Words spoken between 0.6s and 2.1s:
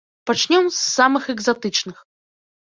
з самых экзатычных.